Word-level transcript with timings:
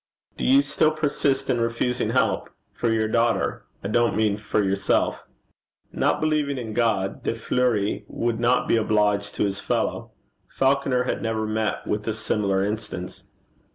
'Do 0.35 0.43
you 0.43 0.63
still 0.63 0.89
persist 0.89 1.47
in 1.47 1.61
refusing 1.61 2.09
help 2.09 2.49
for 2.73 2.89
your 2.91 3.07
daughter 3.07 3.65
I 3.83 3.87
don't 3.87 4.15
mean 4.17 4.35
for 4.37 4.63
yourself?' 4.63 5.25
Not 5.91 6.19
believing 6.19 6.57
in 6.57 6.73
God, 6.73 7.21
De 7.21 7.35
Fleuri 7.35 8.05
would 8.07 8.39
not 8.39 8.67
be 8.67 8.77
obliged 8.77 9.35
to 9.35 9.45
his 9.45 9.59
fellow. 9.59 10.09
Falconer 10.49 11.03
had 11.03 11.21
never 11.21 11.45
met 11.45 11.85
with 11.85 12.07
a 12.07 12.13
similar 12.13 12.65
instance. 12.65 13.25